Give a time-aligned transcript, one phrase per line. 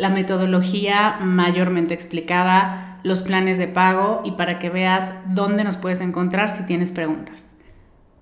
[0.00, 6.00] la metodología mayormente explicada, los planes de pago y para que veas dónde nos puedes
[6.00, 7.48] encontrar si tienes preguntas.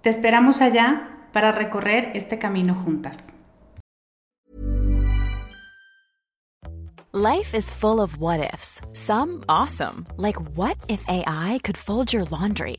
[0.02, 3.28] Te esperamos allá para recorrer este camino juntas.
[7.12, 8.80] Life is full of what ifs.
[8.92, 12.78] Some awesome, like what if AI could fold your laundry?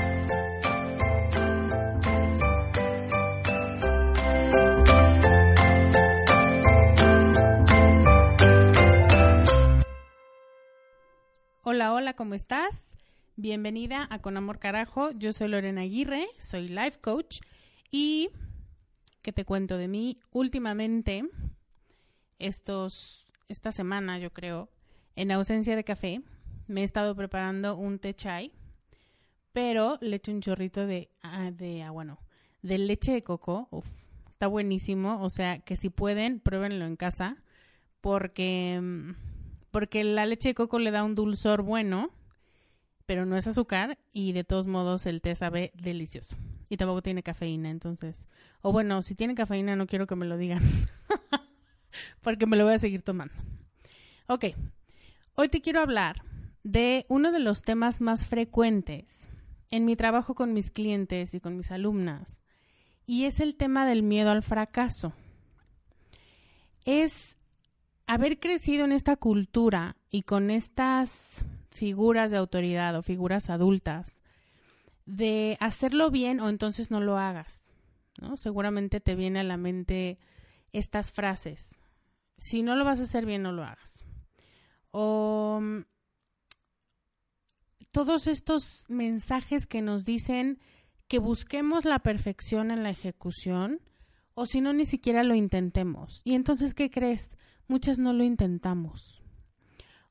[12.15, 12.97] ¿Cómo estás?
[13.37, 15.11] Bienvenida a Con Amor Carajo.
[15.11, 17.39] Yo soy Lorena Aguirre, soy life coach
[17.89, 18.29] y
[19.21, 21.23] que te cuento de mí últimamente
[22.37, 24.69] estos esta semana, yo creo,
[25.15, 26.21] en ausencia de café,
[26.67, 28.51] me he estado preparando un té chai,
[29.53, 32.19] pero le echo un chorrito de ah, de agua,
[32.61, 33.69] de leche de coco.
[33.71, 33.89] Uf,
[34.29, 37.37] está buenísimo, o sea, que si pueden, pruébenlo en casa
[38.01, 39.30] porque mm,
[39.71, 42.11] porque la leche de coco le da un dulzor bueno,
[43.05, 46.37] pero no es azúcar y de todos modos el té sabe delicioso.
[46.69, 48.29] Y tampoco tiene cafeína, entonces.
[48.61, 50.61] O bueno, si tiene cafeína no quiero que me lo digan,
[52.21, 53.33] porque me lo voy a seguir tomando.
[54.27, 54.45] Ok,
[55.35, 56.23] hoy te quiero hablar
[56.63, 59.05] de uno de los temas más frecuentes
[59.71, 62.43] en mi trabajo con mis clientes y con mis alumnas,
[63.05, 65.13] y es el tema del miedo al fracaso.
[66.85, 67.37] Es
[68.11, 74.19] haber crecido en esta cultura y con estas figuras de autoridad o figuras adultas
[75.05, 77.63] de hacerlo bien o entonces no lo hagas,
[78.19, 78.35] ¿no?
[78.35, 80.19] Seguramente te viene a la mente
[80.73, 81.73] estas frases.
[82.35, 84.03] Si no lo vas a hacer bien, no lo hagas.
[84.91, 85.85] O mm,
[87.91, 90.59] todos estos mensajes que nos dicen
[91.07, 93.79] que busquemos la perfección en la ejecución
[94.33, 96.21] o si no, ni siquiera lo intentemos.
[96.25, 97.37] Y entonces, ¿qué crees?
[97.71, 99.23] Muchas no lo intentamos.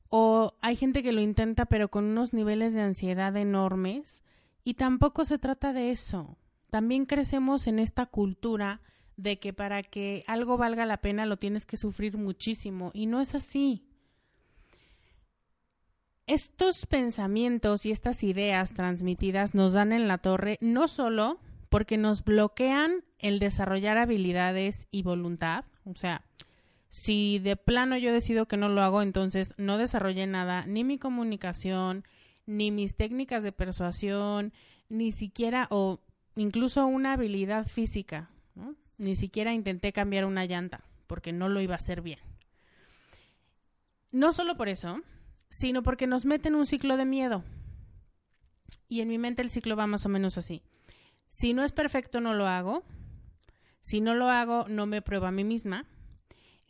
[0.09, 4.23] O hay gente que lo intenta pero con unos niveles de ansiedad enormes
[4.63, 6.37] y tampoco se trata de eso.
[6.71, 8.81] También crecemos en esta cultura
[9.15, 13.21] de que para que algo valga la pena lo tienes que sufrir muchísimo y no
[13.21, 13.85] es así.
[16.25, 22.23] Estos pensamientos y estas ideas transmitidas nos dan en la torre no solo porque nos
[22.23, 26.23] bloquean el desarrollar habilidades y voluntad, o sea,
[26.91, 30.99] si de plano yo decido que no lo hago, entonces no desarrollé nada, ni mi
[30.99, 32.03] comunicación,
[32.45, 34.51] ni mis técnicas de persuasión,
[34.89, 36.01] ni siquiera o
[36.35, 38.29] incluso una habilidad física.
[38.97, 42.19] Ni siquiera intenté cambiar una llanta porque no lo iba a hacer bien.
[44.11, 44.99] No solo por eso,
[45.47, 47.45] sino porque nos mete en un ciclo de miedo.
[48.89, 50.61] Y en mi mente el ciclo va más o menos así.
[51.29, 52.83] Si no es perfecto, no lo hago.
[53.79, 55.87] Si no lo hago, no me pruebo a mí misma.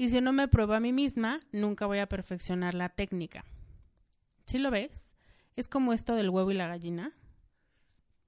[0.02, 3.46] Y si no me pruebo a mí misma, nunca voy a perfeccionar la técnica.
[4.48, 5.12] ¿Sí lo ves?
[5.56, 7.14] Es como esto del huevo y la gallina,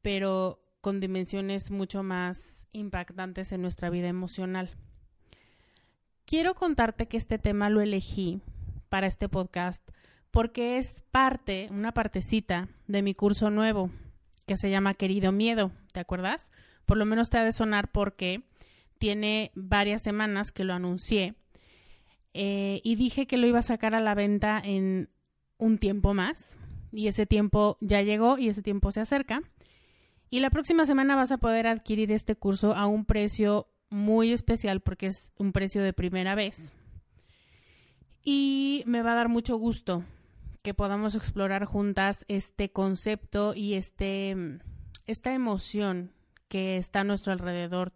[0.03, 4.69] pero con dimensiones mucho más impactantes en nuestra vida emocional.
[6.25, 8.39] Quiero contarte que este tema lo elegí
[8.89, 9.83] para este podcast
[10.29, 13.89] porque es parte, una partecita de mi curso nuevo
[14.45, 16.51] que se llama Querido Miedo, ¿te acuerdas?
[16.85, 18.43] Por lo menos te ha de sonar porque
[18.99, 21.33] tiene varias semanas que lo anuncié
[22.33, 25.09] eh, y dije que lo iba a sacar a la venta en
[25.57, 26.57] un tiempo más
[26.91, 29.41] y ese tiempo ya llegó y ese tiempo se acerca.
[30.29, 34.81] Y la próxima semana vas a poder adquirir este curso a un precio muy especial
[34.81, 36.73] porque es un precio de primera vez.
[38.23, 40.03] Y me va a dar mucho gusto
[40.63, 44.35] que podamos explorar juntas este concepto y este,
[45.05, 46.13] esta emoción
[46.47, 47.91] que está a nuestro alrededor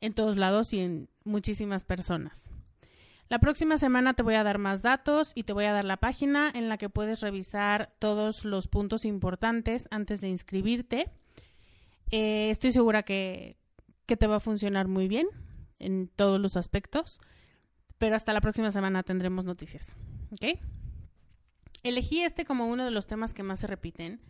[0.00, 2.50] en todos lados y en muchísimas personas.
[3.30, 5.98] La próxima semana te voy a dar más datos y te voy a dar la
[5.98, 11.12] página en la que puedes revisar todos los puntos importantes antes de inscribirte.
[12.10, 13.56] Eh, estoy segura que,
[14.06, 15.28] que te va a funcionar muy bien
[15.78, 17.20] en todos los aspectos,
[17.98, 19.96] pero hasta la próxima semana tendremos noticias.
[21.84, 24.20] Elegí este como uno de los temas que más se repiten,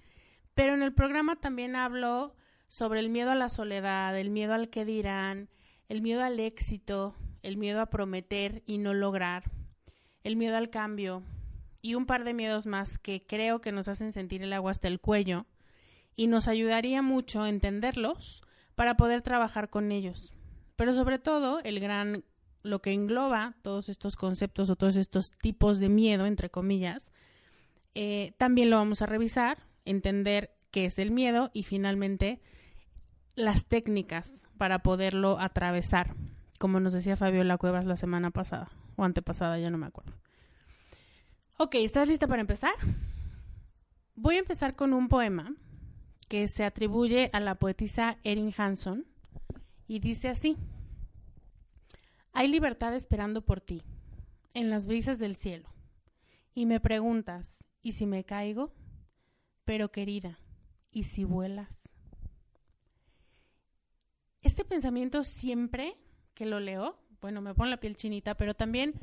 [0.55, 2.37] pero en el programa también hablo
[2.69, 5.49] sobre el miedo a la soledad, el miedo al que dirán,
[5.89, 9.51] el miedo al éxito, el miedo a prometer y no lograr,
[10.25, 11.23] el miedo al cambio
[11.83, 14.89] y un par de miedos más que creo que nos hacen sentir el agua hasta
[14.89, 15.47] el cuello
[16.17, 18.43] y nos ayudaría mucho entenderlos
[18.75, 20.35] para poder trabajar con ellos.
[20.77, 22.25] Pero sobre todo, el gran
[22.63, 27.11] lo que engloba todos estos conceptos o todos estos tipos de miedo, entre comillas,
[27.95, 32.41] eh, también lo vamos a revisar, entender qué es el miedo y finalmente
[33.35, 36.15] las técnicas para poderlo atravesar
[36.61, 40.13] como nos decía Fabiola Cuevas la semana pasada o antepasada, ya no me acuerdo.
[41.57, 42.75] Ok, ¿estás lista para empezar?
[44.15, 45.55] Voy a empezar con un poema
[46.29, 49.07] que se atribuye a la poetisa Erin Hanson
[49.89, 50.59] y dice así.
[52.35, 53.83] Hay libertad esperando por ti,
[54.53, 55.71] en las brisas del cielo.
[56.55, 58.71] Y me preguntas, ¿y si me caigo?
[59.65, 60.39] Pero querida,
[60.91, 61.75] ¿y si vuelas?
[64.43, 65.97] Este pensamiento siempre
[66.41, 68.95] que lo leo, bueno, me pone la piel chinita, pero también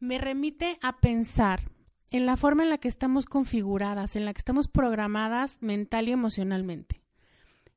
[0.00, 1.70] me remite a pensar
[2.08, 6.12] en la forma en la que estamos configuradas, en la que estamos programadas mental y
[6.12, 7.02] emocionalmente.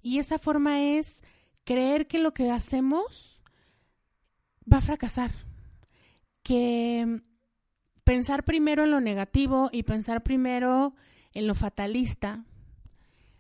[0.02, 1.26] Y esa forma es
[1.66, 3.42] creer que lo que hacemos
[4.72, 5.32] va a fracasar,
[6.42, 7.22] que
[8.06, 10.96] pensar primero en lo negativo y pensar primero
[11.34, 12.46] en lo fatalista,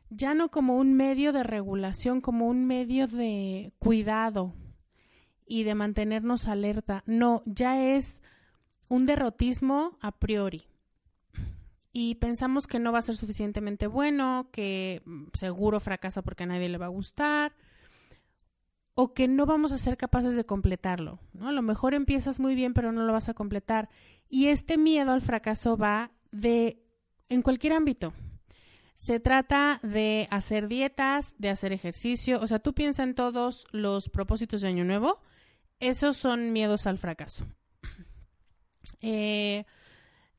[0.09, 4.53] ya no como un medio de regulación, como un medio de cuidado,
[5.45, 7.03] y de mantenernos alerta.
[7.05, 8.21] No, ya es
[8.87, 10.63] un derrotismo a priori.
[11.93, 15.01] Y pensamos que no va a ser suficientemente bueno, que
[15.33, 17.53] seguro fracasa porque a nadie le va a gustar,
[18.93, 21.19] o que no vamos a ser capaces de completarlo.
[21.33, 21.49] ¿no?
[21.49, 23.89] A lo mejor empiezas muy bien, pero no lo vas a completar.
[24.29, 26.81] Y este miedo al fracaso va de
[27.29, 28.13] en cualquier ámbito.
[28.95, 32.39] Se trata de hacer dietas, de hacer ejercicio.
[32.39, 35.19] O sea, tú piensas en todos los propósitos de Año Nuevo
[35.81, 37.45] esos son miedos al fracaso.
[39.03, 39.65] Eh,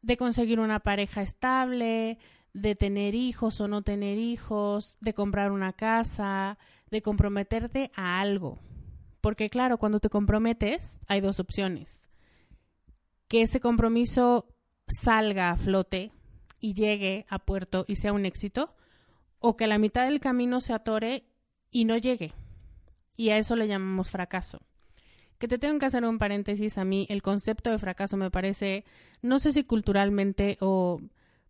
[0.02, 2.16] de conseguir una pareja estable,
[2.54, 6.58] de tener hijos o no tener hijos, de comprar una casa,
[6.88, 8.61] de comprometerte a algo.
[9.20, 12.08] Porque claro, cuando te comprometes hay dos opciones.
[13.26, 14.46] Que ese compromiso
[14.87, 16.12] salga a flote
[16.61, 18.76] y llegue a puerto y sea un éxito,
[19.40, 21.25] o que la mitad del camino se atore
[21.72, 22.32] y no llegue.
[23.16, 24.61] Y a eso le llamamos fracaso.
[25.42, 28.84] Que te tengo que hacer un paréntesis, a mí el concepto de fracaso me parece,
[29.22, 31.00] no sé si culturalmente o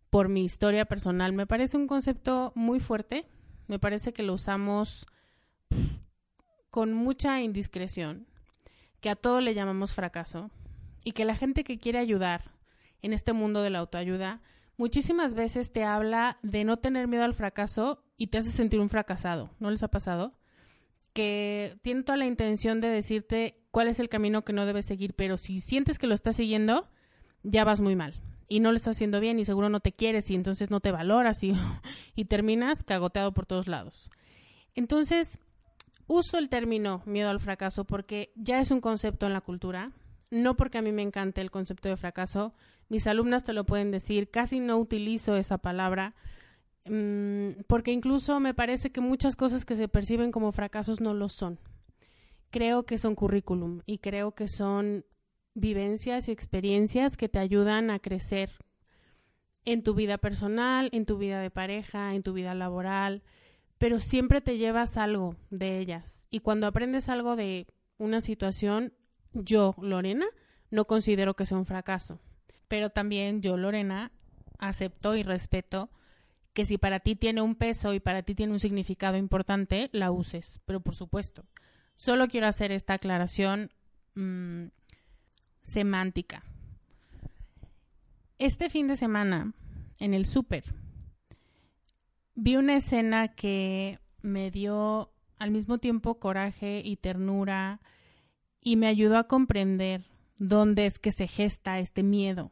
[0.09, 3.27] por mi historia personal, me parece un concepto muy fuerte,
[3.67, 5.05] me parece que lo usamos
[6.71, 8.25] con mucha indiscreción,
[8.99, 10.49] que a todo le llamamos fracaso
[11.03, 12.49] y que la gente que quiere ayudar
[13.03, 14.41] en este mundo de la autoayuda
[14.75, 18.89] muchísimas veces te habla de no tener miedo al fracaso y te hace sentir un
[18.89, 19.51] fracasado.
[19.59, 20.33] ¿No les ha pasado?
[21.13, 25.15] Que tiene toda la intención de decirte cuál es el camino que no debes seguir,
[25.15, 26.87] pero si sientes que lo estás siguiendo,
[27.41, 28.13] ya vas muy mal
[28.47, 30.91] y no lo estás haciendo bien y seguro no te quieres y entonces no te
[30.91, 31.53] valoras y,
[32.15, 34.11] y terminas cagoteado por todos lados.
[34.75, 35.39] Entonces,
[36.05, 39.91] uso el término miedo al fracaso porque ya es un concepto en la cultura,
[40.29, 42.53] no porque a mí me encante el concepto de fracaso,
[42.89, 46.13] mis alumnas te lo pueden decir, casi no utilizo esa palabra,
[46.85, 51.27] mm, porque incluso me parece que muchas cosas que se perciben como fracasos no lo
[51.27, 51.57] son.
[52.53, 55.07] Creo que son currículum y creo que son
[55.55, 58.51] vivencias y experiencias que te ayudan a crecer
[59.65, 63.23] en tu vida personal, en tu vida de pareja, en tu vida laboral,
[63.79, 66.21] pero siempre te llevas algo de ellas.
[66.29, 67.65] Y cuando aprendes algo de
[67.97, 68.93] una situación,
[69.33, 70.27] yo, Lorena,
[70.69, 72.19] no considero que sea un fracaso.
[72.67, 74.11] Pero también yo, Lorena,
[74.59, 75.89] acepto y respeto
[76.53, 80.11] que si para ti tiene un peso y para ti tiene un significado importante, la
[80.11, 80.59] uses.
[80.65, 81.45] Pero por supuesto,
[81.95, 83.71] solo quiero hacer esta aclaración
[84.15, 84.65] mm,
[85.61, 86.43] semántica.
[88.39, 89.53] Este fin de semana,
[89.99, 90.65] en el súper,
[92.35, 97.81] vi una escena que me dio al mismo tiempo coraje y ternura
[98.61, 100.05] y me ayudó a comprender
[100.37, 102.51] dónde es que se gesta este miedo.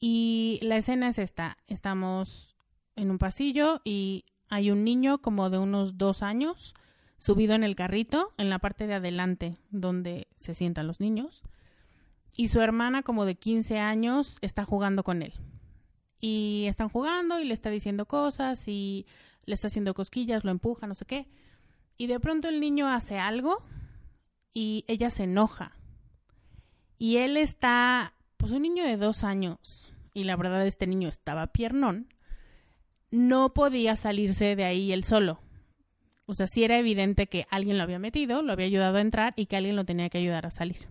[0.00, 1.58] Y la escena es esta.
[1.66, 2.56] Estamos
[2.94, 6.74] en un pasillo y hay un niño como de unos dos años
[7.18, 11.42] subido en el carrito en la parte de adelante donde se sientan los niños
[12.36, 15.34] y su hermana como de 15 años está jugando con él
[16.20, 19.06] y están jugando y le está diciendo cosas y
[19.44, 21.28] le está haciendo cosquillas, lo empuja, no sé qué.
[21.96, 23.62] Y de pronto el niño hace algo
[24.52, 25.72] y ella se enoja.
[26.98, 31.46] Y él está, pues un niño de dos años, y la verdad este niño estaba
[31.48, 32.12] piernón,
[33.10, 35.40] no podía salirse de ahí él solo.
[36.28, 39.32] O sea, sí era evidente que alguien lo había metido, lo había ayudado a entrar
[39.34, 40.86] y que alguien lo tenía que ayudar a salir.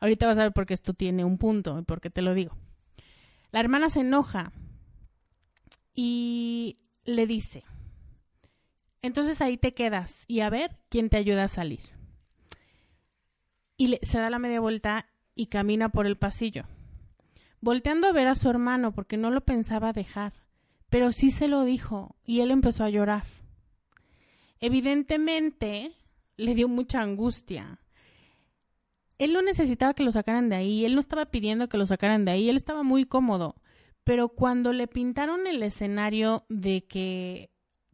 [0.00, 2.34] Ahorita vas a ver por qué esto tiene un punto y por qué te lo
[2.34, 2.54] digo.
[3.52, 4.52] La hermana se enoja
[5.94, 6.76] y
[7.06, 7.64] le dice,
[9.00, 11.80] entonces ahí te quedas y a ver quién te ayuda a salir.
[13.78, 16.64] Y se da la media vuelta y camina por el pasillo,
[17.62, 20.34] volteando a ver a su hermano porque no lo pensaba dejar,
[20.90, 23.39] pero sí se lo dijo y él empezó a llorar.
[24.60, 25.92] Evidentemente
[26.36, 27.80] le dio mucha angustia
[29.20, 32.24] él no necesitaba que lo sacaran de ahí, él no estaba pidiendo que lo sacaran
[32.24, 33.54] de ahí, él estaba muy cómodo.
[34.02, 37.50] Pero cuando le pintaron el escenario de que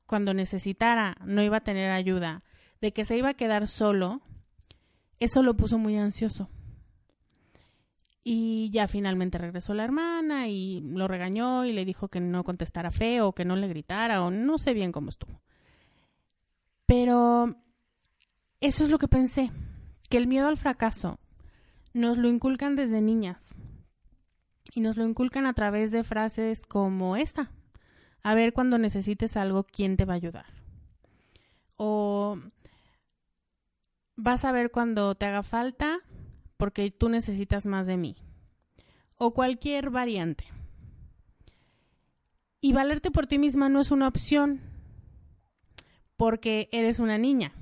[0.07, 2.45] cuando necesitara no iba a tener ayuda,
[2.81, 4.21] de que se iba a quedar solo,
[5.19, 6.49] eso lo puso muy ansioso.
[8.23, 12.93] Y ya finalmente regresó la hermana y lo regañó y le dijo que no contestara
[12.93, 15.43] feo, que no le gritara o no sé bien cómo estuvo.
[16.87, 17.57] Pero
[18.61, 19.51] eso es lo que pensé
[20.09, 21.19] que el miedo al fracaso
[21.93, 23.55] nos lo inculcan desde niñas
[24.73, 27.51] y nos lo inculcan a través de frases como esta.
[28.23, 30.47] A ver cuando necesites algo, ¿quién te va a ayudar?
[31.77, 32.39] O
[34.17, 36.01] vas a ver cuando te haga falta
[36.57, 38.17] porque tú necesitas más de mí.
[39.17, 40.45] O cualquier variante.
[42.61, 44.61] Y valerte por ti misma no es una opción
[46.17, 47.53] porque eres una niña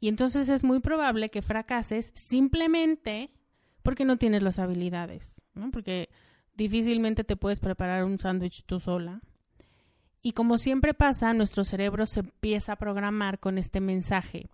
[0.00, 3.30] y entonces es muy probable que fracases simplemente
[3.82, 5.70] porque no tienes las habilidades, ¿no?
[5.70, 6.10] Porque
[6.54, 9.20] difícilmente te puedes preparar un sándwich tú sola.
[10.22, 14.48] Y como siempre pasa, nuestro cerebro se empieza a programar con este mensaje.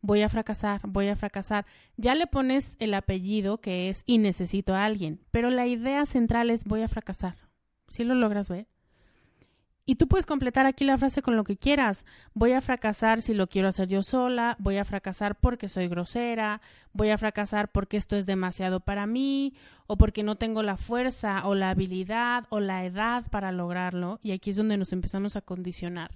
[0.00, 1.64] Voy a fracasar, voy a fracasar.
[1.96, 6.50] Ya le pones el apellido que es y necesito a alguien, pero la idea central
[6.50, 7.36] es voy a fracasar.
[7.88, 8.66] ¿Sí lo logras ver?
[9.84, 12.04] Y tú puedes completar aquí la frase con lo que quieras.
[12.34, 16.60] Voy a fracasar si lo quiero hacer yo sola, voy a fracasar porque soy grosera,
[16.92, 19.54] voy a fracasar porque esto es demasiado para mí,
[19.88, 24.20] o porque no tengo la fuerza o la habilidad o la edad para lograrlo.
[24.22, 26.12] Y aquí es donde nos empezamos a condicionar.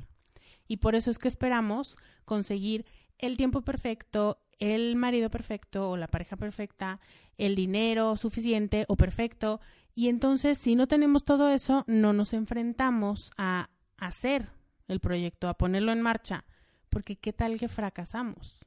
[0.69, 2.87] Y por eso es que esperamos conseguir
[3.19, 7.01] el tiempo perfecto, el marido perfecto o la pareja perfecta,
[7.37, 9.61] el dinero suficiente o perfecto
[9.99, 14.51] y entonces, si no tenemos todo eso, no nos enfrentamos a hacer
[14.89, 16.45] el proyecto, a ponerlo en marcha,
[16.91, 18.67] porque ¿qué tal que fracasamos?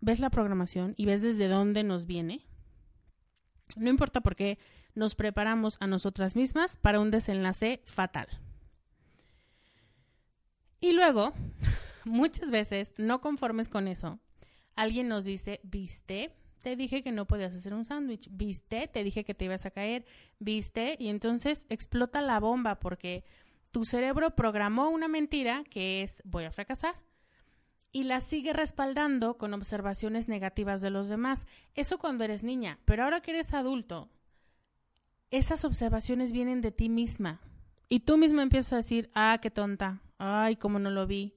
[0.00, 2.46] ¿Ves la programación y ves desde dónde nos viene?
[3.74, 4.60] No importa por qué
[4.94, 8.28] nos preparamos a nosotras mismas para un desenlace fatal.
[10.78, 11.32] Y luego,
[12.04, 14.20] muchas veces, no conformes con eso,
[14.76, 16.36] alguien nos dice, ¿viste?
[16.66, 19.70] Te dije que no podías hacer un sándwich, viste, te dije que te ibas a
[19.70, 20.04] caer,
[20.40, 23.22] viste, y entonces explota la bomba porque
[23.70, 26.96] tu cerebro programó una mentira que es voy a fracasar
[27.92, 31.46] y la sigue respaldando con observaciones negativas de los demás.
[31.76, 34.08] Eso cuando eres niña, pero ahora que eres adulto,
[35.30, 37.40] esas observaciones vienen de ti misma.
[37.88, 41.36] Y tú misma empiezas a decir, ah, qué tonta, ay, cómo no lo vi,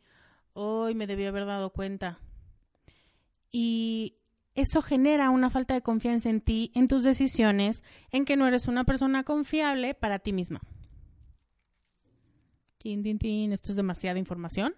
[0.53, 2.17] hoy me debí haber dado cuenta.
[3.51, 4.18] Y
[4.59, 8.67] eso genera una falta de confianza en ti, en tus decisiones, en que no eres
[8.67, 10.61] una persona confiable para ti misma.
[12.77, 14.73] Tin, tin, tin, esto es demasiada información,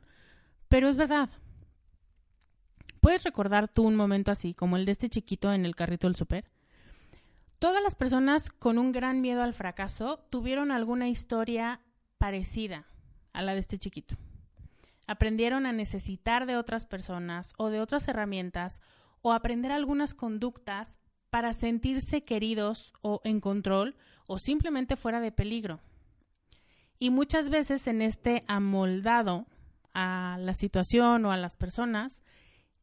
[0.69, 1.29] pero es verdad.
[2.99, 6.15] ¿Puedes recordar tú un momento así, como el de este chiquito en el carrito del
[6.15, 6.45] súper?
[7.59, 11.81] Todas las personas con un gran miedo al fracaso tuvieron alguna historia
[12.17, 12.87] parecida
[13.33, 14.15] a la de este chiquito.
[15.07, 18.81] Aprendieron a necesitar de otras personas o de otras herramientas
[19.21, 20.99] o aprender algunas conductas
[21.29, 23.95] para sentirse queridos o en control
[24.27, 25.79] o simplemente fuera de peligro.
[26.99, 29.47] Y muchas veces en este amoldado
[29.93, 32.21] a la situación o a las personas,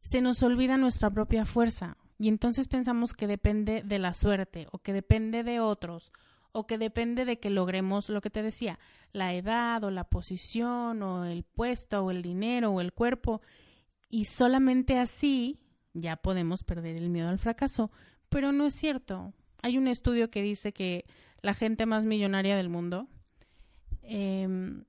[0.01, 4.79] se nos olvida nuestra propia fuerza y entonces pensamos que depende de la suerte o
[4.79, 6.11] que depende de otros
[6.51, 8.79] o que depende de que logremos lo que te decía,
[9.11, 13.41] la edad o la posición o el puesto o el dinero o el cuerpo
[14.09, 15.59] y solamente así
[15.93, 17.91] ya podemos perder el miedo al fracaso,
[18.29, 19.33] pero no es cierto.
[19.61, 21.05] Hay un estudio que dice que
[21.41, 23.07] la gente más millonaria del mundo
[24.11, 24.85] Em,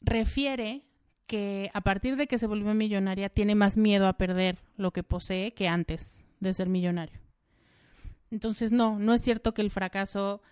[0.00, 0.82] refiere
[1.28, 5.04] que a partir de que se volvió millonaria tiene más miedo a perder lo que
[5.04, 7.20] posee que antes de ser millonario.
[8.32, 10.42] Entonces, no, no es cierto que el fracaso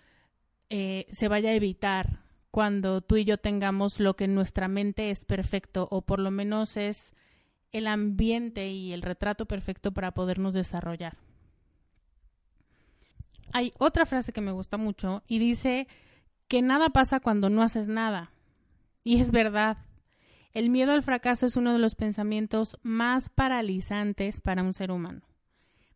[0.69, 5.11] eh, se vaya a evitar cuando tú y yo tengamos lo que en nuestra mente
[5.11, 7.13] es perfecto o por lo menos es
[7.71, 11.17] el ambiente y el retrato perfecto para podernos desarrollar.
[13.53, 15.87] Hay otra frase que me gusta mucho y dice
[16.47, 18.31] que nada pasa cuando no haces nada.
[19.03, 19.77] Y es verdad.
[20.53, 25.21] El miedo al fracaso es uno de los pensamientos más paralizantes para un ser humano.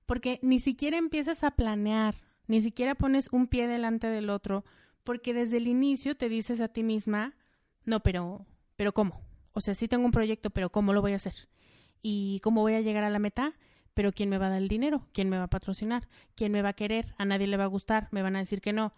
[0.05, 2.15] Porque ni siquiera empiezas a planear,
[2.47, 4.65] ni siquiera pones un pie delante del otro,
[5.03, 7.33] porque desde el inicio te dices a ti misma,
[7.85, 9.21] no, pero, pero ¿cómo?
[9.53, 11.33] O sea, sí tengo un proyecto, pero ¿cómo lo voy a hacer?
[12.01, 13.53] ¿Y cómo voy a llegar a la meta?
[13.93, 15.07] Pero ¿quién me va a dar el dinero?
[15.13, 16.07] ¿Quién me va a patrocinar?
[16.35, 17.13] ¿Quién me va a querer?
[17.17, 18.07] ¿A nadie le va a gustar?
[18.11, 18.93] ¿Me van a decir que no?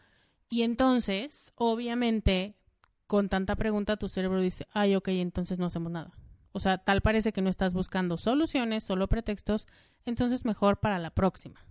[0.49, 2.55] Y entonces, obviamente,
[3.07, 6.13] con tanta pregunta, tu cerebro dice, ay, ok, entonces no hacemos nada.
[6.51, 9.67] O sea, tal parece que no estás buscando soluciones, solo pretextos,
[10.05, 11.65] entonces mejor para la próxima.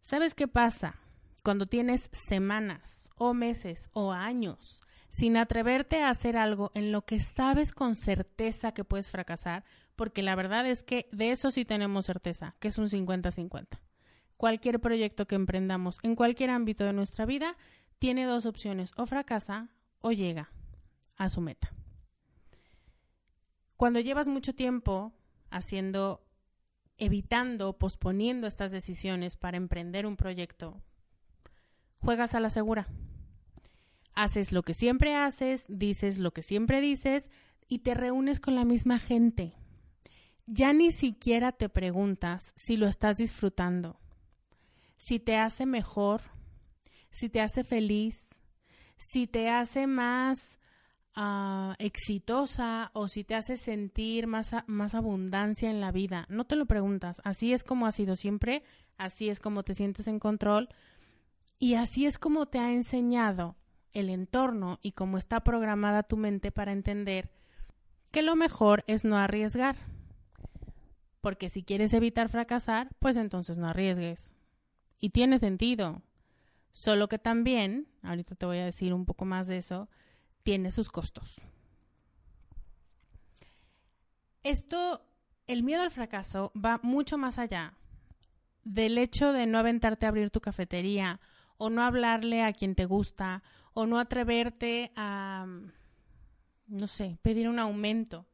[0.00, 0.96] ¿Sabes qué pasa?
[1.44, 4.80] Cuando tienes semanas o meses o años
[5.12, 10.22] sin atreverte a hacer algo en lo que sabes con certeza que puedes fracasar, porque
[10.22, 13.78] la verdad es que de eso sí tenemos certeza, que es un 50-50
[14.42, 17.56] cualquier proyecto que emprendamos en cualquier ámbito de nuestra vida
[18.00, 19.68] tiene dos opciones, o fracasa
[20.00, 20.50] o llega
[21.16, 21.72] a su meta.
[23.76, 25.12] Cuando llevas mucho tiempo
[25.50, 26.26] haciendo,
[26.98, 30.82] evitando, posponiendo estas decisiones para emprender un proyecto,
[32.00, 32.88] juegas a la segura.
[34.14, 37.30] Haces lo que siempre haces, dices lo que siempre dices
[37.68, 39.54] y te reúnes con la misma gente.
[40.46, 44.02] Ya ni siquiera te preguntas si lo estás disfrutando
[45.04, 46.22] si te hace mejor,
[47.10, 48.20] si te hace feliz,
[48.96, 50.58] si te hace más
[51.16, 56.26] uh, exitosa o si te hace sentir más, más abundancia en la vida.
[56.28, 57.20] No te lo preguntas.
[57.24, 58.62] Así es como ha sido siempre,
[58.96, 60.68] así es como te sientes en control
[61.58, 63.56] y así es como te ha enseñado
[63.92, 67.30] el entorno y cómo está programada tu mente para entender
[68.10, 69.76] que lo mejor es no arriesgar.
[71.20, 74.34] Porque si quieres evitar fracasar, pues entonces no arriesgues.
[74.98, 76.02] Y tiene sentido.
[76.70, 79.88] Solo que también, ahorita te voy a decir un poco más de eso,
[80.42, 81.40] tiene sus costos.
[84.42, 85.06] Esto,
[85.46, 87.74] el miedo al fracaso va mucho más allá
[88.64, 91.20] del hecho de no aventarte a abrir tu cafetería
[91.62, 95.46] o no hablarle a quien te gusta o no atreverte a,
[96.66, 98.26] no sé, pedir un aumento.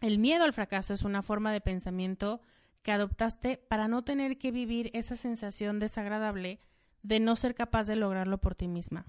[0.00, 2.40] El miedo al fracaso es una forma de pensamiento
[2.82, 6.60] que adoptaste para no tener que vivir esa sensación desagradable
[7.02, 9.04] de no ser capaz de lograrlo por ti misma.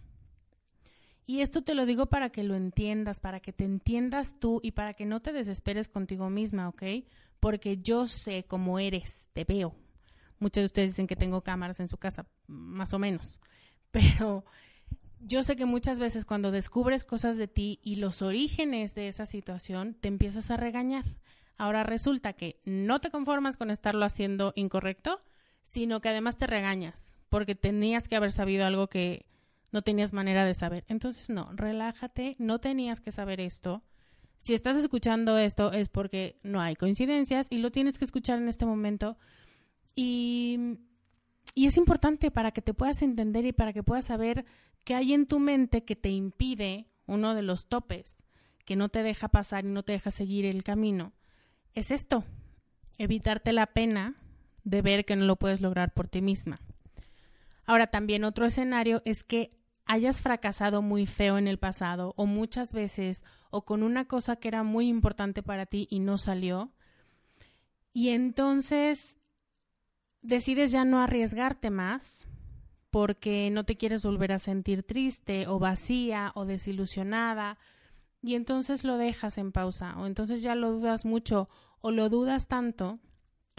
[1.27, 4.71] Y esto te lo digo para que lo entiendas, para que te entiendas tú y
[4.71, 6.81] para que no te desesperes contigo misma, ¿ok?
[7.39, 9.75] Porque yo sé cómo eres, te veo.
[10.39, 13.39] Muchos de ustedes dicen que tengo cámaras en su casa, más o menos.
[13.91, 14.45] Pero
[15.19, 19.25] yo sé que muchas veces cuando descubres cosas de ti y los orígenes de esa
[19.25, 21.05] situación, te empiezas a regañar.
[21.57, 25.21] Ahora resulta que no te conformas con estarlo haciendo incorrecto,
[25.61, 29.25] sino que además te regañas porque tenías que haber sabido algo que
[29.71, 30.83] no tenías manera de saber.
[30.87, 33.83] Entonces, no, relájate, no tenías que saber esto.
[34.37, 38.49] Si estás escuchando esto es porque no hay coincidencias y lo tienes que escuchar en
[38.49, 39.17] este momento.
[40.01, 40.77] Y,
[41.55, 44.45] es importante para que te puedas entender y para que puedas saber
[44.85, 48.15] qué hay en tu mente que te impide uno de los topes
[48.63, 51.11] que no te deja pasar y no te deja seguir el camino,
[51.73, 52.23] es esto,
[52.97, 54.15] evitarte la pena
[54.63, 56.59] de ver que no lo puedes lograr por ti misma.
[57.65, 62.71] Ahora también otro escenario es que hayas fracasado muy feo en el pasado o muchas
[62.71, 66.71] veces o con una cosa que era muy importante para ti y no salió.
[67.91, 69.18] Y entonces
[70.21, 72.27] decides ya no arriesgarte más
[72.89, 77.57] porque no te quieres volver a sentir triste o vacía o desilusionada
[78.21, 81.49] y entonces lo dejas en pausa o entonces ya lo dudas mucho
[81.81, 82.99] o lo dudas tanto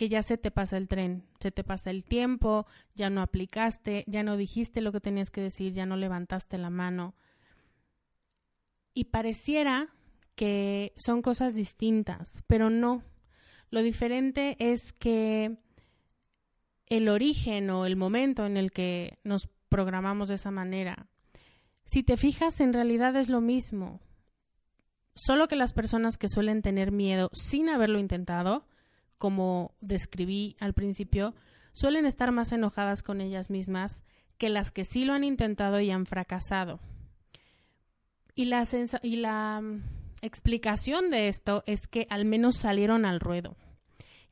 [0.00, 4.04] que ya se te pasa el tren, se te pasa el tiempo, ya no aplicaste,
[4.06, 7.14] ya no dijiste lo que tenías que decir, ya no levantaste la mano.
[8.94, 9.90] Y pareciera
[10.36, 13.02] que son cosas distintas, pero no.
[13.68, 15.58] Lo diferente es que
[16.90, 21.08] el origen o el momento en el que nos programamos de esa manera,
[21.84, 24.00] si te fijas, en realidad es lo mismo.
[25.14, 28.66] Solo que las personas que suelen tener miedo sin haberlo intentado,
[29.18, 31.34] como describí al principio,
[31.72, 34.04] suelen estar más enojadas con ellas mismas
[34.38, 36.80] que las que sí lo han intentado y han fracasado.
[38.34, 39.82] Y la, mm,
[40.22, 43.56] explicación de esto es que al menos salieron al ruedo,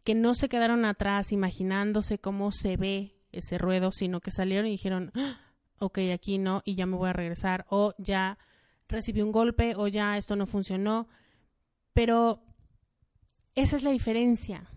[0.08, 4.70] que no se quedaron atrás imaginándose cómo se ve ese ruedo, sino que salieron y
[4.70, 5.38] dijeron, ah,
[5.80, 8.38] ok, aquí no, y ya me voy a regresar, o ya
[8.88, 11.08] recibí un golpe, o ya esto no funcionó.
[11.92, 12.42] Pero
[13.54, 14.70] esa es la diferencia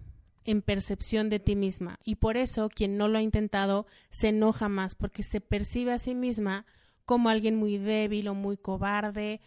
[0.44, 1.98] en percepción de ti misma.
[2.04, 5.98] Y por eso quien no lo ha intentado se enoja más, porque se percibe a
[5.98, 6.66] sí misma
[7.06, 9.40] como alguien muy débil o muy cobarde.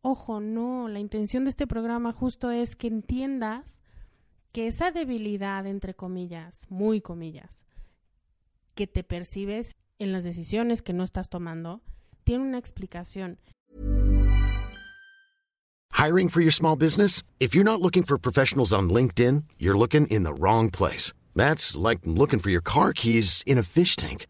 [0.00, 3.77] Ojo, no, la intención de este programa justo es que entiendas
[4.52, 7.66] que esa debilidad, entre comillas, muy comillas,
[8.74, 11.82] que te percibes en las decisiones que no estás tomando,
[12.24, 13.38] tiene una explicación.
[15.92, 17.22] Hiring for your small business?
[17.40, 21.12] If you're not looking for professionals on LinkedIn, you're looking in the wrong place.
[21.34, 24.26] That's like looking for your car keys in a fish tank.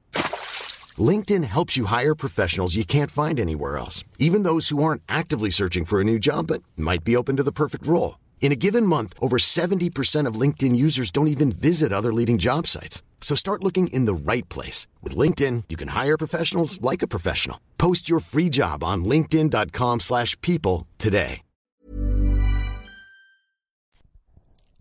[0.96, 5.50] LinkedIn helps you hire professionals you can't find anywhere else, even those who aren't actively
[5.50, 8.16] searching for a new job but might be open to the perfect role.
[8.40, 12.66] In a given month, over 70% of LinkedIn users don't even visit other leading job
[12.66, 13.02] sites.
[13.20, 14.86] So start looking in the right place.
[15.02, 17.58] With LinkedIn, you can hire professionals like a professional.
[17.76, 21.42] Post your free job on linkedin.com slash people today.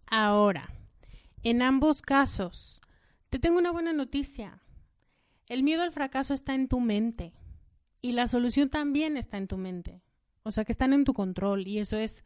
[0.09, 0.69] Ahora,
[1.43, 2.79] en ambos casos,
[3.29, 4.61] te tengo una buena noticia.
[5.47, 7.33] El miedo al fracaso está en tu mente
[8.01, 10.01] y la solución también está en tu mente.
[10.43, 12.23] O sea, que están en tu control y eso es,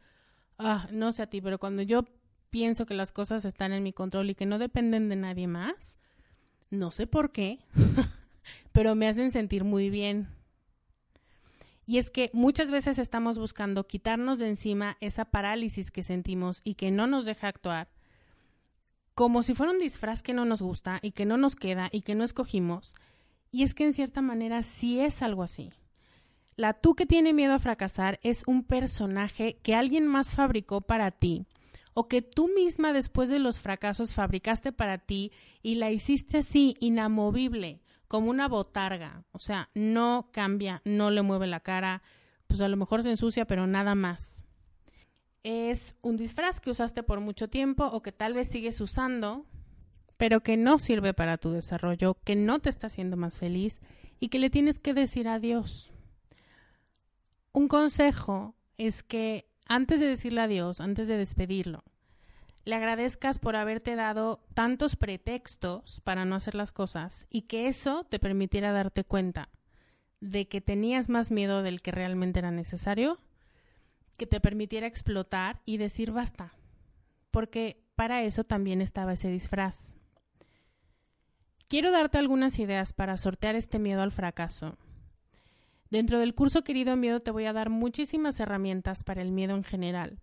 [0.62, 2.04] ah, no sé a ti, pero cuando yo
[2.50, 5.98] pienso que las cosas están en mi control y que no dependen de nadie más,
[6.70, 7.60] no sé por qué,
[8.72, 10.28] pero me hacen sentir muy bien.
[11.84, 16.74] Y es que muchas veces estamos buscando quitarnos de encima esa parálisis que sentimos y
[16.74, 17.88] que no nos deja actuar,
[19.14, 22.02] como si fuera un disfraz que no nos gusta y que no nos queda y
[22.02, 22.94] que no escogimos.
[23.50, 25.70] Y es que en cierta manera sí es algo así.
[26.56, 31.10] La tú que tiene miedo a fracasar es un personaje que alguien más fabricó para
[31.10, 31.46] ti
[31.94, 36.76] o que tú misma después de los fracasos fabricaste para ti y la hiciste así
[36.80, 42.02] inamovible, como una botarga, o sea, no cambia, no le mueve la cara,
[42.46, 44.44] pues a lo mejor se ensucia, pero nada más.
[45.42, 49.44] Es un disfraz que usaste por mucho tiempo o que tal vez sigues usando,
[50.16, 53.80] pero que no sirve para tu desarrollo, que no te está haciendo más feliz
[54.20, 55.91] y que le tienes que decir adiós.
[57.52, 61.84] Un consejo es que antes de decirle adiós, antes de despedirlo,
[62.64, 68.04] le agradezcas por haberte dado tantos pretextos para no hacer las cosas y que eso
[68.04, 69.48] te permitiera darte cuenta
[70.20, 73.18] de que tenías más miedo del que realmente era necesario,
[74.16, 76.52] que te permitiera explotar y decir basta,
[77.30, 79.96] porque para eso también estaba ese disfraz.
[81.66, 84.76] Quiero darte algunas ideas para sortear este miedo al fracaso.
[85.92, 89.62] Dentro del curso Querido Miedo te voy a dar muchísimas herramientas para el miedo en
[89.62, 90.18] general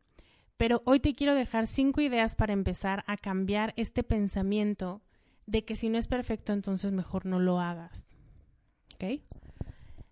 [0.60, 5.02] pero hoy te quiero dejar cinco ideas para empezar a cambiar este pensamiento
[5.46, 8.10] de que si no es perfecto, entonces mejor no lo hagas.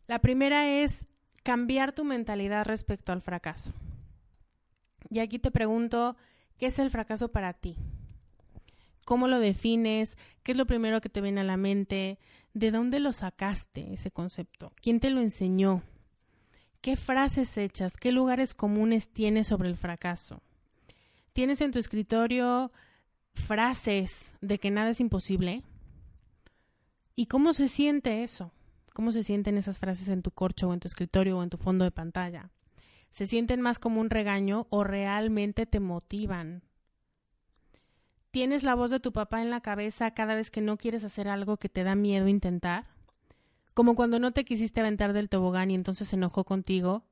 [0.07, 1.05] La primera es
[1.43, 3.73] cambiar tu mentalidad respecto al fracaso.
[5.09, 6.15] Y aquí te pregunto,
[6.57, 7.75] ¿qué es el fracaso para ti?
[9.07, 10.17] ¿Cómo lo defines?
[10.43, 12.19] ¿Qué es lo primero que te viene a la mente?
[12.53, 14.73] ¿De dónde lo sacaste ese concepto?
[14.81, 15.81] ¿Quién te lo enseñó?
[16.81, 20.41] ¿Qué frases hechas, qué lugares comunes tienes sobre el fracaso?
[21.31, 22.73] ¿Tienes en tu escritorio
[23.33, 25.63] frases de que nada es imposible?
[27.15, 28.51] ¿Y cómo se siente eso?
[28.93, 31.57] ¿Cómo se sienten esas frases en tu corcho o en tu escritorio o en tu
[31.57, 32.51] fondo de pantalla?
[33.11, 36.66] ¿Se sienten más como un regaño o realmente te motivan?
[38.37, 41.27] ¿Tienes la voz de tu papá en la cabeza cada vez que no quieres hacer
[41.27, 42.85] algo que te da miedo intentar?
[43.73, 47.03] Como cuando no te quisiste aventar del tobogán y entonces se enojó contigo.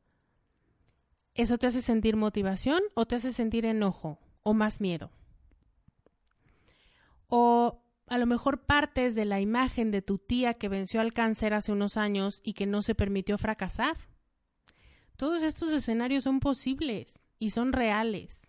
[1.33, 5.09] ¿Eso te hace sentir motivación o te hace sentir enojo o más miedo?
[7.27, 11.55] O a lo mejor partes de la imagen de tu tía que venció al cáncer
[11.55, 13.97] hace unos años y que no se permitió fracasar.
[15.17, 18.44] Todos estos escenarios son posibles y son reales.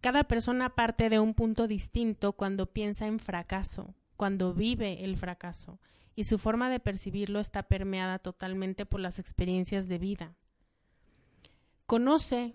[0.00, 5.78] Cada persona parte de un punto distinto cuando piensa en fracaso, cuando vive el fracaso,
[6.14, 10.34] y su forma de percibirlo está permeada totalmente por las experiencias de vida.
[11.86, 12.54] Conoce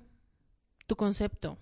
[0.87, 1.57] tu concepto,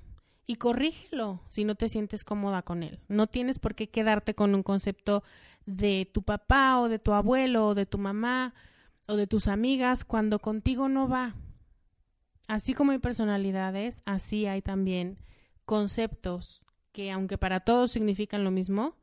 [0.46, 3.00] y corrígelo si no te sientes cómoda con él.
[3.08, 5.24] No tienes por qué quedarte con un concepto
[5.65, 8.54] de tu papá o de tu abuelo o de tu mamá
[9.06, 11.36] o de tus amigas cuando contigo no va.
[12.48, 15.17] Así como hay personalidades, así hay también
[15.65, 18.97] conceptos que aunque para todos significan lo mismo,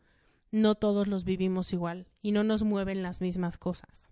[0.51, 4.11] no todos los vivimos igual y no nos mueven las mismas cosas.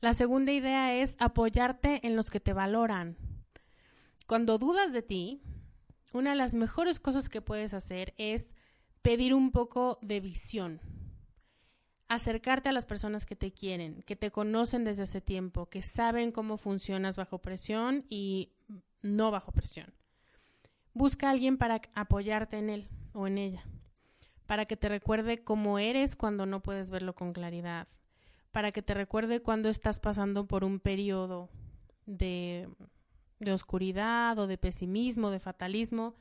[0.00, 3.16] La segunda idea es apoyarte en los que te valoran,
[4.26, 5.42] cuando dudas de ti,
[6.14, 8.48] una de las mejores cosas que puedes hacer es
[9.02, 10.80] pedir un poco de visión.
[12.08, 16.32] Acercarte a las personas que te quieren, que te conocen desde hace tiempo, que saben
[16.32, 18.52] cómo funcionas bajo presión y
[19.02, 19.92] no bajo presión.
[20.94, 23.64] Busca a alguien para apoyarte en él o en ella,
[24.46, 27.88] para que te recuerde cómo eres cuando no puedes verlo con claridad,
[28.52, 31.50] para que te recuerde cuando estás pasando por un periodo
[32.06, 32.68] de
[33.44, 36.14] de oscuridad o de pesimismo, de fatalismo,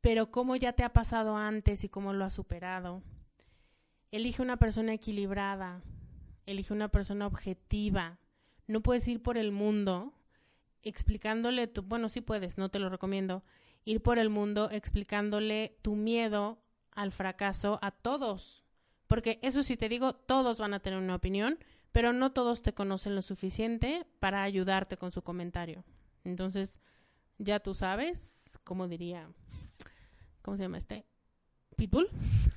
[0.00, 3.02] pero cómo ya te ha pasado antes y cómo lo has superado.
[4.10, 5.82] Elige una persona equilibrada,
[6.46, 8.18] elige una persona objetiva.
[8.66, 10.12] No puedes ir por el mundo
[10.84, 13.44] explicándole tu, bueno, sí puedes, no te lo recomiendo,
[13.84, 16.58] ir por el mundo explicándole tu miedo
[16.92, 18.64] al fracaso a todos.
[19.06, 21.58] Porque eso sí te digo, todos van a tener una opinión,
[21.92, 25.84] pero no todos te conocen lo suficiente para ayudarte con su comentario.
[26.24, 26.80] Entonces,
[27.38, 29.28] ya tú sabes, como diría,
[30.42, 31.04] ¿cómo se llama este?
[31.76, 32.08] Pitbull.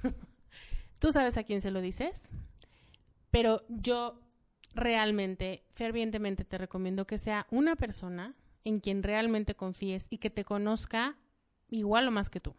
[1.00, 2.22] tú sabes a quién se lo dices,
[3.30, 4.22] pero yo
[4.74, 10.44] realmente, fervientemente te recomiendo que sea una persona en quien realmente confíes y que te
[10.44, 11.16] conozca
[11.70, 12.56] igual o más que tú.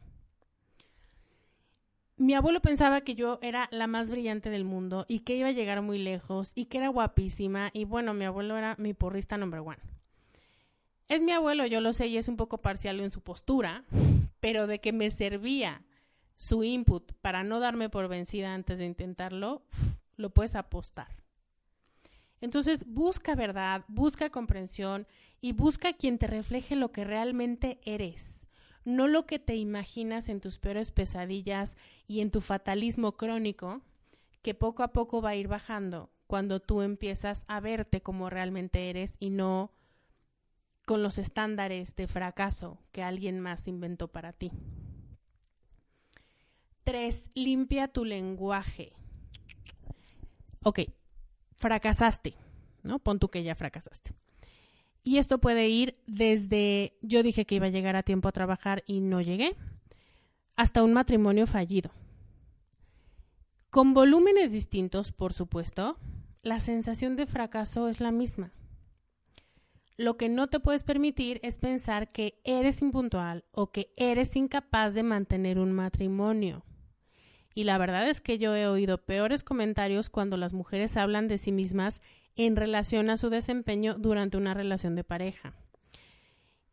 [2.16, 5.52] Mi abuelo pensaba que yo era la más brillante del mundo y que iba a
[5.52, 9.60] llegar muy lejos y que era guapísima y bueno, mi abuelo era mi porrista number
[9.60, 9.78] one.
[11.06, 13.84] Es mi abuelo, yo lo sé, y es un poco parcial en su postura,
[14.40, 15.82] pero de que me servía
[16.36, 19.62] su input para no darme por vencida antes de intentarlo,
[20.16, 21.08] lo puedes apostar.
[22.40, 25.06] Entonces, busca verdad, busca comprensión
[25.40, 28.48] y busca quien te refleje lo que realmente eres,
[28.84, 33.82] no lo que te imaginas en tus peores pesadillas y en tu fatalismo crónico,
[34.42, 38.90] que poco a poco va a ir bajando cuando tú empiezas a verte como realmente
[38.90, 39.72] eres y no
[40.84, 44.50] con los estándares de fracaso que alguien más inventó para ti.
[46.84, 48.92] Tres, limpia tu lenguaje.
[50.62, 50.80] Ok,
[51.58, 52.34] fracasaste,
[52.82, 52.98] ¿no?
[52.98, 54.14] Pon tú que ya fracasaste.
[55.02, 58.82] Y esto puede ir desde yo dije que iba a llegar a tiempo a trabajar
[58.86, 59.56] y no llegué,
[60.56, 61.90] hasta un matrimonio fallido.
[63.70, 65.98] Con volúmenes distintos, por supuesto,
[66.42, 68.52] la sensación de fracaso es la misma.
[69.96, 74.94] Lo que no te puedes permitir es pensar que eres impuntual o que eres incapaz
[74.94, 76.64] de mantener un matrimonio.
[77.54, 81.38] Y la verdad es que yo he oído peores comentarios cuando las mujeres hablan de
[81.38, 82.00] sí mismas
[82.36, 85.54] en relación a su desempeño durante una relación de pareja.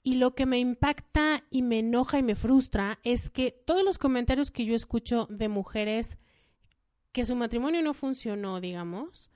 [0.03, 3.97] Y lo que me impacta y me enoja y me frustra es que todos los
[3.97, 6.17] comentarios que yo escucho de mujeres
[7.11, 9.31] que su matrimonio no funcionó, digamos,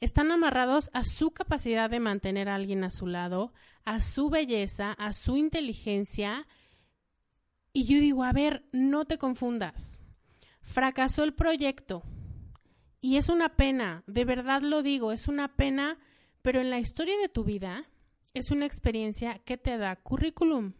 [0.00, 3.52] están amarrados a su capacidad de mantener a alguien a su lado,
[3.84, 6.46] a su belleza, a su inteligencia.
[7.72, 10.00] Y yo digo, a ver, no te confundas.
[10.64, 12.02] Fracasó el proyecto.
[13.00, 15.98] Y es una pena, de verdad lo digo, es una pena,
[16.42, 17.84] pero en la historia de tu vida
[18.32, 20.72] es una experiencia que te da currículum.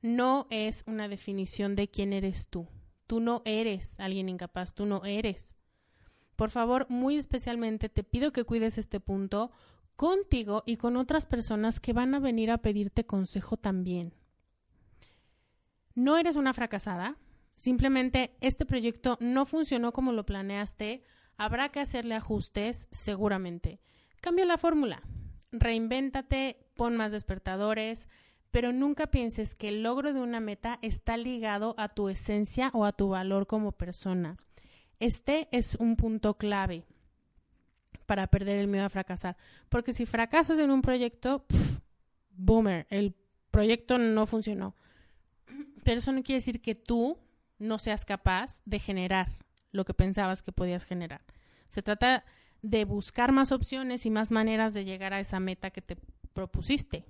[0.00, 2.66] No es una definición de quién eres tú.
[3.06, 5.54] Tú no eres alguien incapaz, tú no eres.
[6.34, 9.52] Por favor, muy especialmente te pido que cuides este punto
[9.96, 14.14] contigo y con otras personas que van a venir a pedirte consejo también.
[15.94, 17.16] No eres una fracasada,
[17.56, 21.02] simplemente este proyecto no funcionó como lo planeaste,
[21.36, 23.80] habrá que hacerle ajustes seguramente.
[24.20, 25.02] Cambia la fórmula,
[25.52, 28.08] reinvéntate, pon más despertadores,
[28.50, 32.84] pero nunca pienses que el logro de una meta está ligado a tu esencia o
[32.84, 34.36] a tu valor como persona.
[34.98, 36.84] Este es un punto clave
[38.06, 39.36] para perder el miedo a fracasar,
[39.68, 41.44] porque si fracasas en un proyecto,
[42.30, 43.14] boomer, el
[43.50, 44.74] proyecto no funcionó.
[45.84, 47.18] Pero eso no quiere decir que tú
[47.58, 49.38] no seas capaz de generar
[49.72, 51.22] lo que pensabas que podías generar.
[51.68, 52.24] Se trata
[52.62, 55.96] de buscar más opciones y más maneras de llegar a esa meta que te
[56.32, 57.06] propusiste.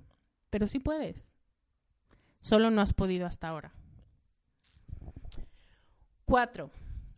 [0.49, 1.35] Pero sí puedes.
[2.39, 3.73] Solo no has podido hasta ahora.
[6.25, 6.71] Cuatro,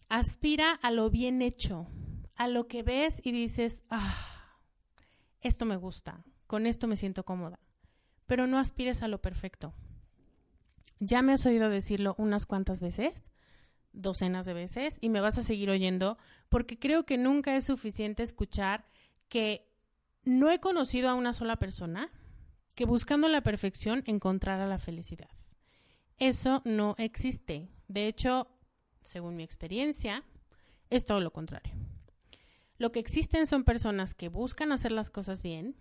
[0.07, 1.87] aspira a lo bien hecho,
[2.35, 4.59] a lo que ves y dices, ah,
[5.41, 7.59] esto me gusta, con esto me siento cómoda.
[8.27, 9.73] Pero no aspires a lo perfecto.
[10.99, 13.31] Ya me has oído decirlo unas cuantas veces,
[13.93, 16.17] docenas de veces, y me vas a seguir oyendo,
[16.49, 18.85] porque creo que nunca es suficiente escuchar
[19.29, 19.69] que
[20.23, 22.11] no he conocido a una sola persona
[22.75, 25.29] que buscando la perfección encontrara la felicidad.
[26.17, 27.69] Eso no existe.
[27.87, 28.47] De hecho,
[29.01, 30.23] según mi experiencia,
[30.89, 31.73] es todo lo contrario.
[32.77, 35.75] Lo que existen son personas que buscan hacer las cosas bien,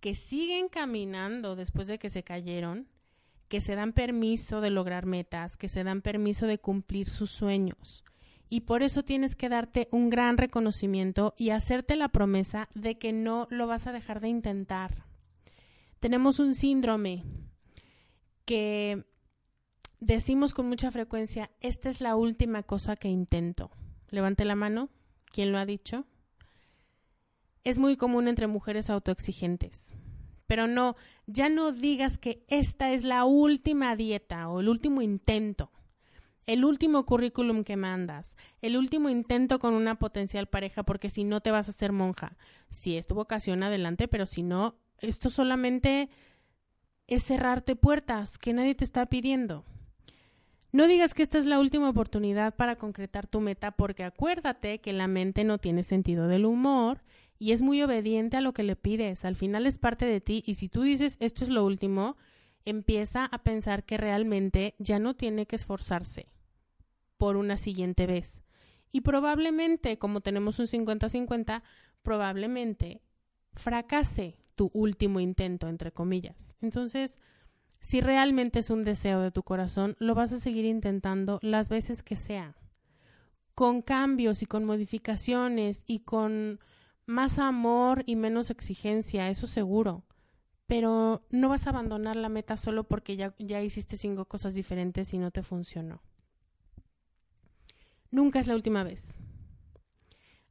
[0.00, 2.88] que siguen caminando después de que se cayeron,
[3.50, 8.02] que se dan permiso de lograr metas, que se dan permiso de cumplir sus sueños.
[8.48, 13.12] Y por eso tienes que darte un gran reconocimiento y hacerte la promesa de que
[13.12, 15.10] no lo vas a dejar de intentar
[16.00, 17.24] tenemos un síndrome
[18.46, 19.04] que
[20.00, 23.70] decimos con mucha frecuencia, esta es la última cosa que intento.
[24.08, 24.88] Levante la mano.
[25.26, 26.06] ¿Quién lo ha dicho?
[27.62, 29.94] Es muy común entre mujeres autoexigentes.
[30.50, 30.96] Pero no,
[31.28, 35.70] ya no digas que esta es la última dieta o el último intento,
[36.44, 41.40] el último currículum que mandas, el último intento con una potencial pareja, porque si no
[41.40, 42.36] te vas a hacer monja.
[42.68, 46.08] Si es tu vocación, adelante, pero si no, esto solamente
[47.06, 49.64] es cerrarte puertas que nadie te está pidiendo.
[50.72, 54.92] No digas que esta es la última oportunidad para concretar tu meta porque acuérdate que
[54.92, 57.04] la mente no tiene sentido del humor
[57.40, 59.24] y es muy obediente a lo que le pides.
[59.24, 62.16] Al final es parte de ti y si tú dices esto es lo último,
[62.66, 66.26] empieza a pensar que realmente ya no tiene que esforzarse
[67.16, 68.42] por una siguiente vez.
[68.92, 71.62] Y probablemente, como tenemos un 50-50,
[72.02, 73.00] probablemente
[73.54, 76.58] fracase tu último intento, entre comillas.
[76.60, 77.20] Entonces,
[77.80, 82.02] si realmente es un deseo de tu corazón, lo vas a seguir intentando las veces
[82.02, 82.54] que sea,
[83.54, 86.60] con cambios y con modificaciones y con
[87.10, 90.04] más amor y menos exigencia, eso seguro.
[90.66, 95.12] Pero no vas a abandonar la meta solo porque ya, ya hiciste cinco cosas diferentes
[95.12, 96.02] y no te funcionó.
[98.10, 99.04] Nunca es la última vez.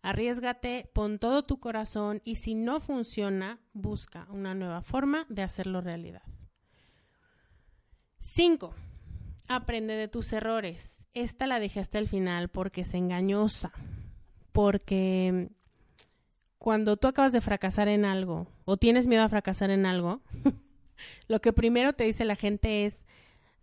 [0.02, 5.82] Arriesgate, pon todo tu corazón y si no funciona, busca una nueva forma de hacerlo
[5.82, 6.24] realidad.
[8.20, 8.74] 5.
[9.48, 11.08] Aprende de tus errores.
[11.14, 13.72] Esta la dejé hasta el final porque es engañosa.
[14.52, 15.50] Porque
[16.60, 20.22] cuando tú acabas de fracasar en algo o tienes miedo a fracasar en algo,
[21.28, 23.06] lo que primero te dice la gente es,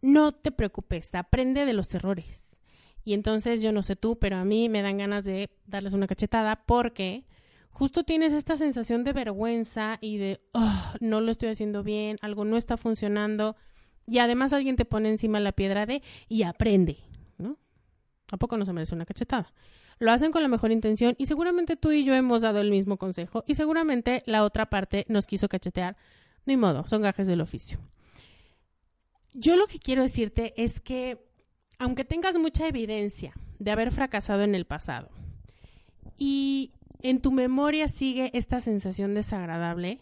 [0.00, 2.58] no te preocupes, aprende de los errores.
[3.04, 6.08] Y entonces yo no sé tú, pero a mí me dan ganas de darles una
[6.08, 7.24] cachetada porque
[7.70, 12.44] justo tienes esta sensación de vergüenza y de, oh, no lo estoy haciendo bien, algo
[12.44, 13.56] no está funcionando.
[14.06, 16.98] Y además alguien te pone encima la piedra de y aprende,
[17.38, 17.58] ¿no?
[18.32, 19.52] ¿A poco no se merece una cachetada?
[19.98, 22.98] Lo hacen con la mejor intención y seguramente tú y yo hemos dado el mismo
[22.98, 25.96] consejo y seguramente la otra parte nos quiso cachetear.
[26.44, 27.78] Ni modo, son gajes del oficio.
[29.32, 31.18] Yo lo que quiero decirte es que
[31.78, 35.10] aunque tengas mucha evidencia de haber fracasado en el pasado
[36.16, 40.00] y en tu memoria sigue esta sensación desagradable,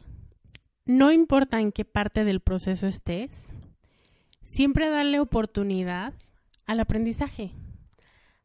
[0.87, 3.55] no importa en qué parte del proceso estés,
[4.41, 6.15] siempre dale oportunidad
[6.67, 7.53] al aprendizaje,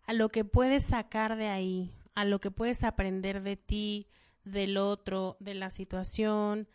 [0.09, 4.07] a lo que puedes sacar de ahí, a lo que puedes aprender de ti,
[4.43, 6.67] del otro, de la situación,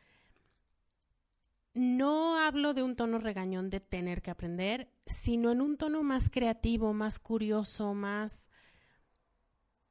[1.72, 6.30] no hablo de un tono regañón de tener que aprender, sino en un tono más
[6.30, 8.50] creativo, más curioso, más,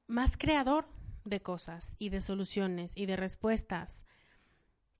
[0.08, 0.88] más creador
[1.26, 4.06] de cosas y de soluciones y de respuestas,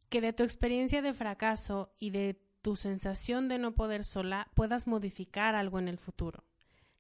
[0.10, 4.86] que de tu experiencia de fracaso y de tu sensación de no poder sola puedas
[4.86, 6.44] modificar algo en el futuro.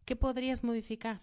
[0.06, 1.22] ¿Qué podrías modificar?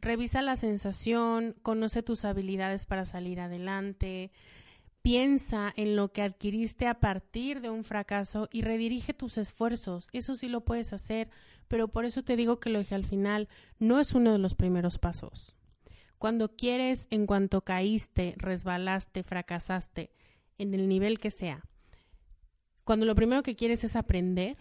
[0.00, 4.32] Revisa la sensación, conoce tus habilidades para salir adelante,
[5.02, 10.08] Piensa en lo que adquiriste a partir de un fracaso y redirige tus esfuerzos.
[10.12, 11.30] Eso sí lo puedes hacer,
[11.68, 13.48] pero por eso te digo que lo dije al final,
[13.78, 15.56] no es uno de los primeros pasos.
[16.18, 20.10] Cuando quieres, en cuanto caíste, resbalaste, fracasaste,
[20.58, 21.64] en el nivel que sea,
[22.84, 24.58] cuando lo primero que quieres es aprender,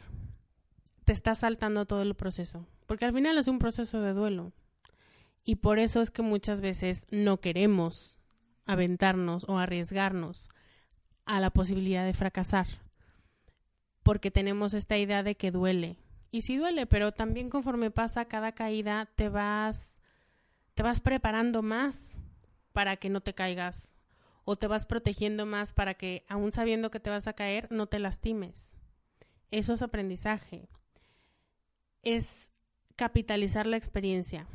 [1.10, 4.54] te estás saltando todo el proceso, porque al final es un proceso de duelo.
[5.44, 8.20] Y por eso es que muchas veces no queremos
[8.68, 10.50] aventarnos o arriesgarnos
[11.26, 12.68] a la posibilidad de fracasar,
[14.04, 15.98] porque tenemos esta idea de que duele.
[16.30, 20.04] Y sí duele, pero también conforme pasa cada caída te vas
[20.76, 22.20] te vas preparando más
[22.72, 23.92] para que no te caigas
[24.46, 27.88] o te vas protegiendo más para que aún sabiendo que te vas a caer no
[27.88, 28.70] te lastimes.
[29.50, 30.70] Eso es aprendizaje.
[32.04, 32.52] Es
[32.96, 34.48] capitalizar la experiencia,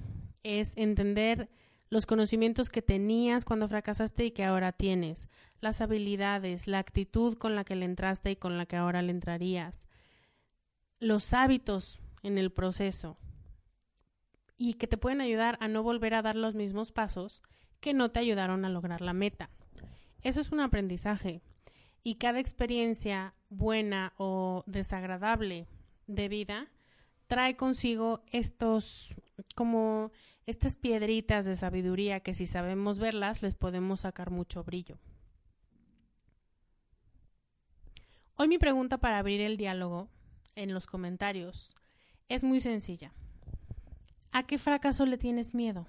[0.43, 1.49] es entender
[1.91, 5.29] los conocimientos que tenías cuando fracasaste y que ahora tienes,
[5.61, 9.13] las habilidades, la actitud con la que le entraste y con la que ahora le
[9.13, 9.87] entrarías,
[10.99, 13.17] los hábitos en el proceso
[14.57, 17.43] y que te pueden ayudar a no volver a dar los mismos pasos
[17.81, 19.51] que no te ayudaron a lograr la meta.
[20.23, 21.43] Eso es un aprendizaje
[22.03, 25.67] y cada experiencia buena o desagradable
[26.07, 26.69] de vida
[27.27, 29.15] trae consigo estos
[29.55, 30.13] como
[30.47, 34.99] estas piedritas de sabiduría que si sabemos verlas les podemos sacar mucho brillo.
[38.37, 40.09] Hoy mi pregunta para abrir el diálogo
[40.57, 41.77] en los comentarios
[42.29, 43.13] es muy sencilla.
[44.33, 45.87] ¿A qué fracaso le tienes miedo?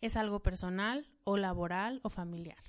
[0.00, 2.62] ¿Es algo personal o laboral o familiar?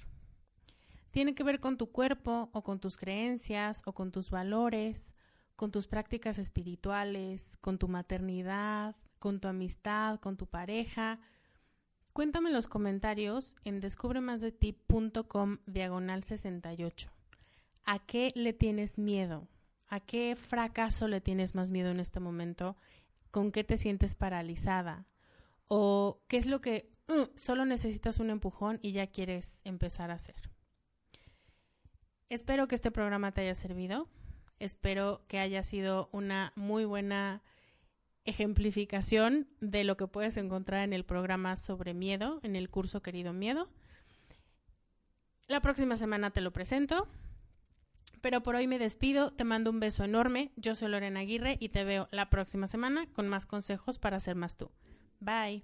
[1.12, 5.14] Tiene que ver con tu cuerpo o con tus creencias o con tus valores,
[5.58, 11.20] con tus prácticas espirituales, con tu maternidad, con tu amistad, con tu pareja.
[12.14, 17.12] Cuéntame en los comentarios en descubremasdeti.com diagonal 68.
[17.86, 19.48] ¿A qué le tienes miedo?
[19.88, 22.78] ¿A qué fracaso le tienes más miedo en este momento?
[23.32, 25.08] ¿Con qué te sientes paralizada?
[25.68, 30.16] ¿O qué es lo que uh, solo necesitas un empujón y ya quieres empezar a
[30.16, 30.52] hacer?
[32.30, 34.08] Espero que este programa te haya servido.
[34.60, 37.44] Espero que haya sido una muy buena
[38.26, 43.34] ejemplificación de lo que puedes encontrar en el programa sobre miedo, en el curso Querido
[43.34, 43.70] Miedo.
[45.48, 47.08] La próxima semana te lo presento.
[48.22, 50.52] Pero por hoy me despido, te mando un beso enorme.
[50.56, 54.36] Yo soy Lorena Aguirre y te veo la próxima semana con más consejos para ser
[54.36, 54.72] más tú.
[55.20, 55.64] Bye.